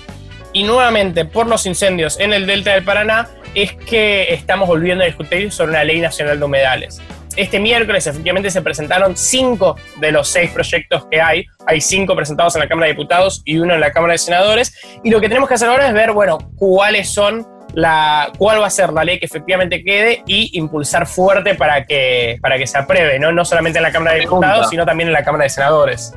y 0.52 0.64
nuevamente, 0.64 1.24
por 1.24 1.46
los 1.46 1.66
incendios 1.66 2.18
en 2.20 2.32
el 2.32 2.46
delta 2.46 2.74
del 2.74 2.84
Paraná, 2.84 3.28
es 3.54 3.72
que 3.72 4.32
estamos 4.32 4.68
volviendo 4.68 5.04
a 5.04 5.06
discutir 5.06 5.50
sobre 5.52 5.72
una 5.72 5.84
ley 5.84 6.00
nacional 6.00 6.38
de 6.38 6.44
humedales. 6.44 7.00
Este 7.36 7.60
miércoles 7.60 8.04
efectivamente 8.06 8.50
se 8.50 8.62
presentaron 8.62 9.16
cinco 9.16 9.76
de 10.00 10.10
los 10.10 10.28
seis 10.28 10.50
proyectos 10.50 11.06
que 11.08 11.20
hay. 11.20 11.46
Hay 11.66 11.80
cinco 11.80 12.16
presentados 12.16 12.56
en 12.56 12.62
la 12.62 12.68
Cámara 12.68 12.86
de 12.88 12.94
Diputados 12.94 13.42
y 13.44 13.58
uno 13.58 13.74
en 13.74 13.80
la 13.80 13.92
Cámara 13.92 14.14
de 14.14 14.18
Senadores. 14.18 14.76
Y 15.04 15.10
lo 15.10 15.20
que 15.20 15.28
tenemos 15.28 15.48
que 15.48 15.54
hacer 15.54 15.68
ahora 15.68 15.86
es 15.86 15.94
ver, 15.94 16.10
bueno, 16.10 16.38
cuáles 16.56 17.10
son 17.10 17.46
la, 17.78 18.32
cuál 18.36 18.60
va 18.60 18.66
a 18.66 18.70
ser 18.70 18.92
la 18.92 19.04
ley 19.04 19.20
que 19.20 19.26
efectivamente 19.26 19.84
quede 19.84 20.24
y 20.26 20.58
impulsar 20.58 21.06
fuerte 21.06 21.54
para 21.54 21.84
que, 21.84 22.36
para 22.42 22.58
que 22.58 22.66
se 22.66 22.76
apruebe, 22.76 23.20
¿no? 23.20 23.30
no 23.30 23.44
solamente 23.44 23.78
en 23.78 23.84
la 23.84 23.92
Cámara 23.92 24.14
de. 24.14 24.22
Diputados, 24.22 24.68
sino 24.68 24.84
también 24.84 25.08
en 25.08 25.12
la 25.12 25.22
Cámara 25.22 25.44
de 25.44 25.50
Senadores. 25.50 26.12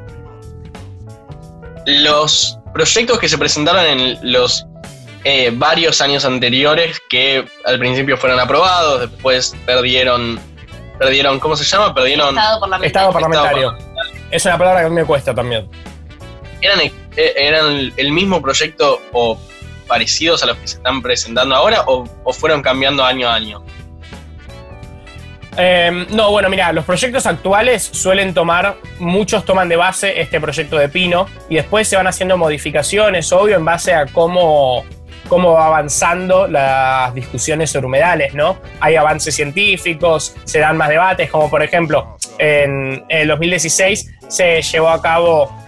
Los 1.86 2.58
proyectos 2.74 3.20
que 3.20 3.30
se 3.30 3.38
presentaron 3.38 3.86
en 3.86 4.34
los 4.34 4.66
eh, 5.24 5.52
varios 5.54 6.02
años 6.02 6.26
anteriores 6.26 7.00
que 7.12 7.46
al 7.66 7.78
principio 7.78 8.18
fueron 8.18 8.40
aprobados, 8.40 9.02
después 9.02 9.56
perdieron, 9.68 10.40
perdieron, 10.98 11.40
¿cómo 11.40 11.56
se 11.56 11.64
llama? 11.64 11.94
Perdieron, 11.94 12.30
Estado 12.30 12.60
parlamentario. 12.60 12.88
Estado 12.88 13.14
parlamentario. 13.14 13.78
Es 14.32 14.46
una 14.46 14.58
palabra 14.58 14.80
que 14.80 14.86
a 14.88 14.90
mí 14.90 14.96
me 14.96 15.06
cuesta 15.06 15.36
también. 15.36 15.70
eran, 16.62 16.80
eh, 16.80 17.34
eran 17.38 17.94
el 17.96 18.12
mismo 18.12 18.42
proyecto 18.42 19.00
o 19.12 19.38
parecidos 19.92 20.42
a 20.42 20.46
los 20.46 20.56
que 20.56 20.70
se 20.70 20.78
están 20.78 21.02
presentando 21.02 21.54
ahora 21.54 21.84
o, 21.86 22.06
fueron 22.32 22.62
cambiando 22.62 23.04
año 23.04 23.28
a 23.28 23.36
año. 23.36 23.62
Eh, 25.58 26.06
no, 26.12 26.32
bueno, 26.32 26.50
mira, 26.50 26.72
los 26.72 26.86
proyectos 26.86 27.26
actuales 27.26 27.84
suelen 27.84 28.34
tomar, 28.34 28.78
muchos 29.00 29.44
toman 29.44 29.68
de 29.68 29.76
base 29.76 30.22
este 30.22 30.40
proyecto 30.40 30.78
de 30.78 30.88
Pino 30.88 31.28
y 31.50 31.56
después 31.56 31.90
se 31.90 31.98
van 31.98 32.08
haciendo 32.08 32.38
modificaciones, 32.38 33.34
obvio, 33.34 33.58
en 33.58 33.66
base 33.66 33.94
a 33.94 34.06
cómo, 34.06 34.86
cómo 35.28 35.52
va 35.52 35.66
avanzando 35.66 36.48
las 36.48 37.14
discusiones 37.14 37.70
sobre 37.70 37.88
humedales, 37.88 38.34
¿no? 38.34 38.62
Hay 38.80 38.96
avances 38.96 39.36
científicos, 39.36 40.38
se 40.46 40.60
dan 40.60 40.78
más 40.78 40.88
debates, 40.88 41.30
como 41.30 41.50
por 41.50 41.62
ejemplo, 41.64 42.16
en, 42.40 43.04
en 43.10 43.20
el 43.24 43.28
2016 43.28 44.10
se 44.30 44.62
llevó 44.62 44.88
a 44.88 45.02
cabo 45.02 45.61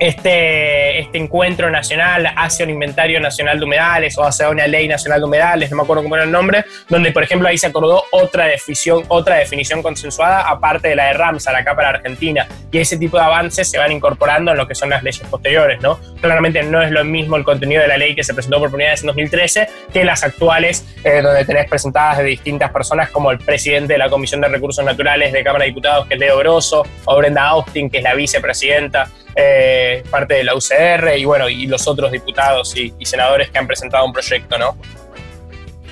este, 0.00 0.98
este 1.00 1.18
encuentro 1.18 1.70
nacional 1.70 2.32
hacia 2.34 2.64
un 2.64 2.70
inventario 2.70 3.20
nacional 3.20 3.58
de 3.58 3.66
humedales 3.66 4.16
o 4.16 4.24
hacia 4.24 4.48
una 4.48 4.66
ley 4.66 4.88
nacional 4.88 5.20
de 5.20 5.26
humedales, 5.26 5.70
no 5.70 5.76
me 5.76 5.82
acuerdo 5.82 6.02
cómo 6.02 6.16
era 6.16 6.24
el 6.24 6.32
nombre, 6.32 6.64
donde 6.88 7.12
por 7.12 7.22
ejemplo 7.22 7.46
ahí 7.46 7.58
se 7.58 7.66
acordó 7.66 8.04
otra 8.10 8.46
definición, 8.46 9.04
otra 9.08 9.36
definición 9.36 9.82
consensuada 9.82 10.40
aparte 10.48 10.88
de 10.88 10.96
la 10.96 11.08
de 11.08 11.12
Ramsar 11.12 11.54
acá 11.54 11.76
para 11.76 11.90
Argentina. 11.90 12.48
Y 12.72 12.78
ese 12.78 12.96
tipo 12.96 13.18
de 13.18 13.24
avances 13.24 13.70
se 13.70 13.78
van 13.78 13.92
incorporando 13.92 14.52
en 14.52 14.56
lo 14.56 14.66
que 14.66 14.74
son 14.74 14.88
las 14.88 15.02
leyes 15.02 15.26
posteriores, 15.28 15.82
¿no? 15.82 16.00
Claramente 16.20 16.62
no 16.62 16.80
es 16.82 16.90
lo 16.90 17.04
mismo 17.04 17.36
el 17.36 17.44
contenido 17.44 17.82
de 17.82 17.88
la 17.88 17.98
ley 17.98 18.14
que 18.14 18.24
se 18.24 18.32
presentó 18.32 18.58
por 18.58 18.70
primera 18.70 18.92
vez 18.92 19.02
en 19.02 19.08
2013 19.08 19.68
que 19.92 20.04
las 20.04 20.24
actuales, 20.24 20.86
eh, 21.04 21.20
donde 21.20 21.44
tenés 21.44 21.68
presentadas 21.68 22.18
de 22.18 22.24
distintas 22.24 22.70
personas 22.70 23.10
como 23.10 23.30
el 23.30 23.38
presidente 23.38 23.92
de 23.92 23.98
la 23.98 24.08
Comisión 24.08 24.40
de 24.40 24.48
Recursos 24.48 24.82
Naturales 24.82 25.32
de 25.32 25.44
Cámara 25.44 25.64
de 25.64 25.70
Diputados, 25.70 26.06
que 26.06 26.14
es 26.14 26.20
Leo 26.20 26.38
Grosso, 26.38 26.86
o 27.04 27.16
Brenda 27.18 27.48
Austin, 27.48 27.90
que 27.90 27.98
es 27.98 28.04
la 28.04 28.14
vicepresidenta 28.14 29.10
eh, 29.36 30.02
parte 30.10 30.34
de 30.34 30.44
la 30.44 30.54
UCR 30.54 31.16
y 31.16 31.24
bueno, 31.24 31.48
y 31.48 31.66
los 31.66 31.86
otros 31.86 32.10
diputados 32.10 32.74
y, 32.76 32.92
senadores 33.04 33.50
que 33.50 33.58
han 33.58 33.66
presentado 33.66 34.04
un 34.04 34.12
proyecto, 34.12 34.58
¿no? 34.58 34.76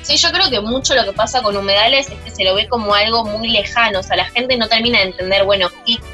Sí, 0.02 0.16
yo 0.16 0.30
creo 0.30 0.48
que 0.48 0.60
mucho 0.60 0.94
lo 0.94 1.04
que 1.04 1.12
pasa 1.12 1.42
con 1.42 1.56
humedales 1.56 2.08
es 2.08 2.18
que 2.20 2.30
se 2.30 2.44
lo 2.44 2.54
ve 2.54 2.66
como 2.68 2.94
algo 2.94 3.24
muy 3.24 3.50
lejano. 3.50 4.00
O 4.00 4.02
sea, 4.02 4.16
la 4.16 4.24
gente 4.24 4.56
no 4.56 4.66
termina 4.66 4.98
de 4.98 5.06
entender, 5.06 5.44
bueno, 5.44 5.68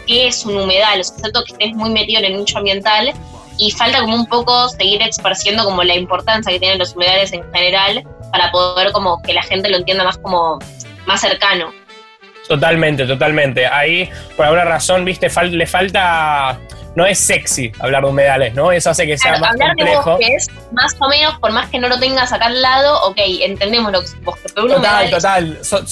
qué, 0.06 0.26
es 0.26 0.44
un 0.44 0.56
humedal. 0.56 1.00
O 1.00 1.04
sea, 1.04 1.16
cierto 1.18 1.44
que 1.44 1.52
estés 1.52 1.74
muy 1.74 1.90
metido 1.90 2.18
en 2.20 2.24
el 2.24 2.36
nicho 2.38 2.58
ambiental 2.58 3.12
y 3.56 3.70
falta 3.70 4.00
como 4.00 4.16
un 4.16 4.26
poco 4.26 4.68
seguir 4.68 5.00
esparciendo 5.02 5.64
como 5.64 5.84
la 5.84 5.94
importancia 5.94 6.50
que 6.50 6.58
tienen 6.58 6.78
los 6.78 6.96
humedales 6.96 7.32
en 7.32 7.44
general 7.52 8.04
para 8.32 8.50
poder 8.50 8.90
como 8.90 9.22
que 9.22 9.32
la 9.32 9.42
gente 9.42 9.68
lo 9.68 9.76
entienda 9.76 10.02
más 10.02 10.18
como 10.18 10.58
más 11.06 11.20
cercano. 11.20 11.72
Totalmente, 12.48 13.06
totalmente. 13.06 13.66
Ahí, 13.66 14.08
por 14.36 14.46
alguna 14.46 14.64
razón, 14.64 15.04
viste, 15.04 15.30
fal- 15.30 15.50
le 15.50 15.66
falta. 15.66 16.58
No 16.94 17.04
es 17.04 17.18
sexy 17.18 17.72
hablar 17.80 18.04
de 18.04 18.10
humedales, 18.10 18.54
¿no? 18.54 18.70
Eso 18.70 18.90
hace 18.90 19.04
que 19.04 19.18
sea 19.18 19.32
Claro, 19.32 19.40
más 19.46 19.52
hablar 19.54 19.68
de 19.70 19.82
complejo. 19.94 20.10
bosques, 20.12 20.46
más 20.70 20.94
o 21.00 21.08
menos, 21.08 21.36
por 21.40 21.50
más 21.50 21.68
que 21.68 21.78
no 21.80 21.88
lo 21.88 21.98
tengas 21.98 22.32
acá 22.32 22.46
al 22.46 22.62
lado, 22.62 23.00
ok, 23.08 23.16
entendemos 23.40 23.90
lo 23.90 23.98
que 24.00 24.06
es 24.06 24.20
bosque, 24.22 24.42
pero 24.54 24.68
Total, 24.68 24.78
humedal 24.78 25.04
es- 25.04 25.10
total. 25.10 25.58
So- 25.64 25.84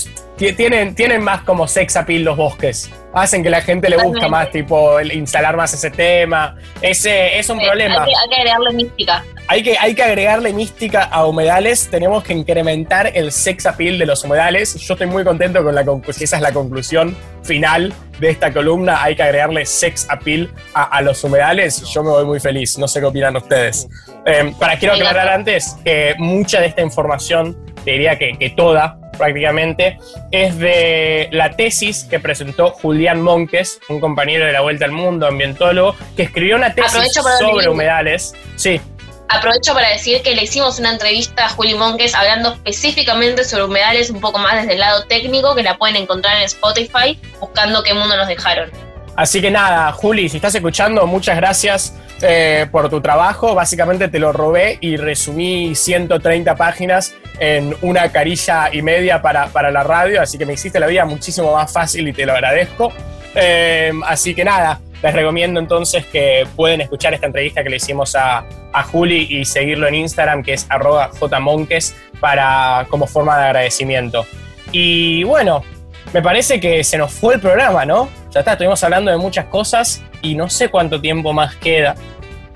tienen, 0.51 0.97
tienen 0.97 1.23
más 1.23 1.43
como 1.43 1.69
sex 1.69 1.97
appeal 1.97 2.25
los 2.25 2.37
bosques. 2.37 2.91
Hacen 3.15 3.43
que 3.43 3.51
la 3.51 3.61
gente 3.61 3.89
le 3.89 3.99
busca 3.99 4.27
más, 4.29 4.51
tipo, 4.51 4.99
el 4.99 5.13
instalar 5.13 5.57
más 5.57 5.73
ese 5.75 5.91
tema. 5.91 6.57
Ese 6.81 7.39
es 7.39 7.49
un 7.51 7.61
problema. 7.61 8.03
Hay 8.03 8.09
que, 8.09 8.17
hay 8.17 8.29
que 8.29 8.35
agregarle 8.35 8.73
mística. 8.73 9.25
Hay 9.49 9.63
que, 9.63 9.77
hay 9.79 9.95
que 9.95 10.03
agregarle 10.03 10.53
mística 10.53 11.05
a 11.05 11.27
humedales. 11.27 11.89
Tenemos 11.91 12.25
que 12.25 12.33
incrementar 12.33 13.13
el 13.15 13.31
sex 13.31 13.67
appeal 13.67 13.99
de 13.99 14.07
los 14.07 14.25
humedales. 14.25 14.75
Yo 14.75 14.95
estoy 14.95 15.07
muy 15.07 15.25
contento 15.25 15.63
con 15.63 15.75
la 15.75 15.85
conclusión. 15.85 16.19
Si 16.19 16.25
esa 16.25 16.37
es 16.37 16.43
la 16.43 16.53
conclusión 16.53 17.17
final 17.43 17.93
de 18.19 18.31
esta 18.31 18.53
columna, 18.53 19.03
hay 19.03 19.15
que 19.15 19.23
agregarle 19.23 19.67
sex 19.67 20.07
appeal 20.09 20.51
a, 20.73 20.85
a 20.85 21.03
los 21.03 21.23
humedales. 21.23 21.83
Yo 21.83 22.03
me 22.03 22.11
voy 22.11 22.25
muy 22.25 22.41
feliz. 22.41 22.79
No 22.79 22.89
sé 22.89 23.01
qué 23.01 23.07
opinan 23.07 23.37
ustedes. 23.37 23.89
Eh, 24.25 24.55
para 24.59 24.79
quiero 24.79 24.95
aclarar 24.95 25.29
antes 25.29 25.77
que 25.85 26.15
mucha 26.19 26.61
de 26.61 26.69
esta 26.69 26.81
información, 26.81 27.59
te 27.85 27.93
diría 27.93 28.19
que, 28.19 28.39
que 28.39 28.51
toda 28.51 28.99
prácticamente, 29.23 29.99
es 30.33 30.59
de 30.59 31.29
la 31.31 31.53
tesis 31.53 32.03
que 32.11 32.19
presentó 32.19 32.71
Julián 32.71 33.23
Monques, 33.23 33.81
un 33.89 34.01
compañero 34.01 34.45
de 34.45 34.53
la 34.53 34.63
Vuelta 34.63 34.85
al 34.85 34.91
Mundo, 34.91 35.29
ambientólogo, 35.29 35.95
que 36.17 36.25
escribió 36.25 36.57
una 36.57 36.75
tesis 36.75 37.13
sobre 37.39 37.69
humedales. 37.69 38.35
Sí, 38.57 38.81
Aprovecho 39.29 39.73
para 39.73 39.89
decir 39.89 40.21
que 40.21 40.35
le 40.35 40.43
hicimos 40.43 40.79
una 40.79 40.93
entrevista 40.93 41.47
a 41.47 41.49
Juli 41.49 41.75
Monques 41.75 42.15
hablando 42.15 42.53
específicamente 42.53 43.45
sobre 43.45 43.65
humedales, 43.65 44.11
un 44.11 44.21
poco 44.21 44.39
más 44.39 44.57
desde 44.57 44.75
el 44.75 44.81
lado 44.81 45.05
técnico, 45.05 45.55
que 45.55 45.63
la 45.63 45.79
pueden 45.79 45.97
encontrar 45.97 46.37
en 46.37 46.43
Spotify, 46.43 47.19
buscando 47.41 47.83
qué 47.83 47.95
mundo 47.95 48.15
nos 48.15 48.29
dejaron. 48.29 48.71
Así 49.17 49.41
que 49.41 49.51
nada, 49.51 49.91
Juli, 49.93 50.29
si 50.29 50.37
estás 50.37 50.55
escuchando, 50.55 51.07
muchas 51.07 51.37
gracias 51.37 51.95
eh, 52.21 52.67
por 52.71 52.91
tu 52.91 53.01
trabajo. 53.01 53.55
Básicamente 53.55 54.09
te 54.09 54.19
lo 54.19 54.33
robé 54.33 54.77
y 54.83 54.99
resumí 54.99 55.75
130 55.75 56.55
páginas 56.57 57.15
en 57.39 57.75
una 57.83 58.11
carilla 58.11 58.69
y 58.73 58.83
media 58.83 59.21
para, 59.21 59.47
para 59.49 59.71
la 59.71 59.83
radio, 59.83 60.21
así 60.23 60.39
que 60.39 60.47
me 60.47 60.53
hiciste 60.55 60.79
la 60.79 60.87
vida 60.87 61.05
muchísimo 61.05 61.55
más 61.55 61.73
fácil 61.73 62.09
y 62.09 62.13
te 62.13 62.27
lo 62.27 62.33
agradezco. 62.33 62.93
Eh, 63.35 63.93
así 64.07 64.35
que 64.35 64.45
nada, 64.45 64.81
Les 65.03 65.13
recomiendo 65.13 65.59
entonces 65.59 66.07
que 66.07 66.47
pueden 66.55 66.81
escuchar 66.81 67.13
esta 67.13 67.27
entrevista 67.27 67.65
que 67.65 67.71
le 67.71 67.77
hicimos 67.77 68.15
a, 68.15 68.45
a 68.73 68.83
Juli 68.85 69.27
y 69.31 69.45
seguirlo 69.45 69.89
en 69.89 69.97
Instagram, 69.97 70.45
que 70.45 70.53
es 70.53 70.67
arroba 70.69 71.11
jmonques, 71.11 71.97
para, 72.21 72.87
como 72.89 73.09
forma 73.09 73.37
de 73.37 73.47
agradecimiento. 73.47 74.25
Y 74.71 75.25
bueno, 75.25 75.65
me 76.13 76.23
parece 76.23 76.61
que 76.61 76.85
se 76.85 76.99
nos 76.99 77.13
fue 77.13 77.35
el 77.35 77.41
programa, 77.41 77.85
¿no? 77.85 78.09
Ya 78.31 78.41
está, 78.41 78.53
estuvimos 78.53 78.83
hablando 78.85 79.11
de 79.11 79.17
muchas 79.17 79.47
cosas 79.47 80.03
y 80.23 80.37
no 80.37 80.49
sé 80.49 80.69
cuánto 80.69 81.01
tiempo 81.01 81.33
más 81.33 81.57
queda. 81.57 81.97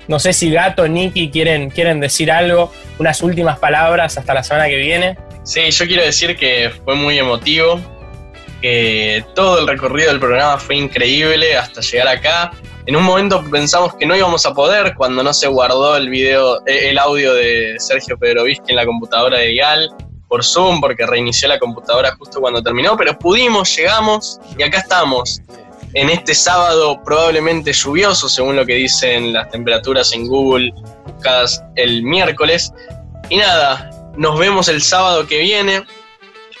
No 0.07 0.19
sé 0.19 0.33
si 0.33 0.51
Gato, 0.51 0.87
Nicky 0.87 1.29
quieren, 1.29 1.69
quieren 1.69 1.99
decir 1.99 2.31
algo, 2.31 2.71
unas 2.97 3.21
últimas 3.21 3.59
palabras 3.59 4.17
hasta 4.17 4.33
la 4.33 4.43
semana 4.43 4.67
que 4.67 4.77
viene. 4.77 5.17
Sí, 5.43 5.69
yo 5.69 5.85
quiero 5.85 6.03
decir 6.03 6.35
que 6.35 6.71
fue 6.83 6.95
muy 6.95 7.17
emotivo, 7.17 7.79
que 8.61 9.23
todo 9.35 9.59
el 9.59 9.67
recorrido 9.67 10.09
del 10.09 10.19
programa 10.19 10.57
fue 10.57 10.75
increíble 10.75 11.55
hasta 11.55 11.81
llegar 11.81 12.07
acá. 12.07 12.51
En 12.85 12.95
un 12.95 13.03
momento 13.03 13.43
pensamos 13.51 13.95
que 13.95 14.05
no 14.05 14.15
íbamos 14.15 14.45
a 14.45 14.53
poder 14.53 14.93
cuando 14.95 15.21
no 15.23 15.33
se 15.33 15.47
guardó 15.47 15.97
el 15.97 16.09
video, 16.09 16.65
eh, 16.65 16.89
el 16.89 16.97
audio 16.97 17.33
de 17.33 17.75
Sergio 17.79 18.17
Pedrovisky 18.17 18.71
en 18.71 18.77
la 18.77 18.85
computadora 18.85 19.39
de 19.39 19.55
Gal 19.55 19.89
por 20.27 20.43
Zoom 20.43 20.79
porque 20.81 21.05
reinició 21.05 21.47
la 21.47 21.59
computadora 21.59 22.15
justo 22.17 22.39
cuando 22.39 22.61
terminó, 22.61 22.95
pero 22.97 23.17
pudimos, 23.17 23.75
llegamos 23.75 24.39
y 24.57 24.63
acá 24.63 24.79
estamos. 24.79 25.41
En 25.97 26.11
este 26.11 26.35
sábado 26.35 27.01
probablemente 27.03 27.73
lluvioso, 27.73 28.29
según 28.29 28.55
lo 28.55 28.67
que 28.67 28.75
dicen 28.75 29.33
las 29.33 29.49
temperaturas 29.49 30.13
en 30.13 30.27
Google, 30.27 30.71
buscadas 31.07 31.63
el 31.75 32.03
miércoles. 32.03 32.71
Y 33.29 33.37
nada, 33.37 33.89
nos 34.15 34.37
vemos 34.37 34.67
el 34.67 34.83
sábado 34.83 35.25
que 35.25 35.39
viene. 35.39 35.83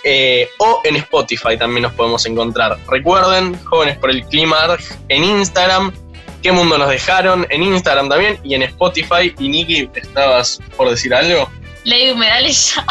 eh, 0.03 0.49
o 0.57 0.81
en 0.85 0.95
Spotify 0.95 1.55
también 1.55 1.83
nos 1.83 1.93
podemos 1.93 2.25
encontrar. 2.25 2.79
Recuerden, 2.89 3.63
Jóvenes 3.65 3.99
por 3.99 4.09
el 4.09 4.25
Clima 4.25 4.75
en 5.09 5.23
Instagram. 5.23 5.93
¿Qué 6.41 6.51
mundo 6.51 6.79
nos 6.79 6.89
dejaron? 6.89 7.45
En 7.51 7.61
Instagram 7.61 8.09
también 8.09 8.39
y 8.43 8.55
en 8.55 8.63
Spotify. 8.63 9.35
Y 9.37 9.49
Nikki, 9.49 9.87
¿estabas 9.93 10.59
por 10.75 10.89
decir 10.89 11.13
algo? 11.13 11.47
Ley 11.83 12.07
de 12.07 12.13
humedales 12.13 12.73
ya. 12.73 12.83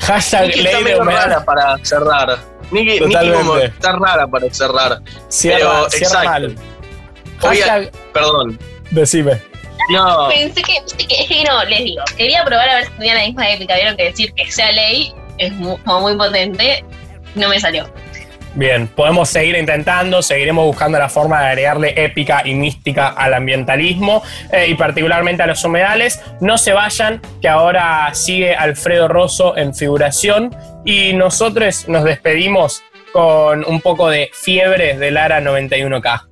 Hashtag 0.00 0.56
ley 0.56 0.82
de 0.82 0.94
rara 0.94 1.44
para 1.44 1.76
cerrar. 1.84 2.51
Totalmente. 2.70 3.38
como 3.38 3.56
está 3.58 3.92
rara 3.92 4.26
para 4.26 4.52
cerrar. 4.52 5.00
Cierra, 5.28 5.58
Pero, 5.58 5.90
cierra 5.90 6.06
exacto. 6.06 6.28
mal. 6.30 6.54
Hashtag, 7.38 7.90
Perdón. 8.12 8.58
decime. 8.90 9.40
No, 9.92 10.28
Pensé 10.28 10.62
que, 10.62 11.06
que, 11.06 11.22
es 11.22 11.28
que 11.28 11.44
no, 11.44 11.64
les 11.64 11.84
digo, 11.84 12.02
quería 12.16 12.44
probar 12.44 12.68
a 12.68 12.74
ver 12.76 12.84
si 12.86 12.90
tenía 12.92 13.14
la 13.14 13.22
misma 13.24 13.50
épica. 13.50 13.74
Vieron 13.74 13.96
que 13.96 14.04
decir 14.04 14.32
que 14.34 14.50
sea 14.50 14.70
ley 14.72 15.12
es 15.38 15.52
mu- 15.52 15.76
como 15.84 16.02
muy 16.02 16.16
potente. 16.16 16.84
No 17.34 17.48
me 17.48 17.58
salió. 17.58 17.88
Bien, 18.54 18.86
podemos 18.86 19.30
seguir 19.30 19.56
intentando, 19.56 20.20
seguiremos 20.20 20.66
buscando 20.66 20.98
la 20.98 21.08
forma 21.08 21.40
de 21.40 21.46
agregarle 21.46 21.94
épica 22.04 22.42
y 22.44 22.54
mística 22.54 23.08
al 23.08 23.32
ambientalismo 23.32 24.22
eh, 24.52 24.66
y 24.68 24.74
particularmente 24.74 25.42
a 25.42 25.46
los 25.46 25.64
humedales. 25.64 26.20
No 26.40 26.58
se 26.58 26.74
vayan, 26.74 27.22
que 27.40 27.48
ahora 27.48 28.10
sigue 28.12 28.54
Alfredo 28.54 29.08
Rosso 29.08 29.56
en 29.56 29.74
figuración 29.74 30.54
y 30.84 31.14
nosotros 31.14 31.88
nos 31.88 32.04
despedimos 32.04 32.82
con 33.12 33.64
un 33.64 33.80
poco 33.80 34.10
de 34.10 34.30
fiebre 34.34 34.98
del 34.98 35.16
ARA 35.16 35.40
91K. 35.40 36.31